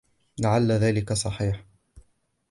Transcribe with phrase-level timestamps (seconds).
[0.37, 1.65] لعل ذلك صحيح.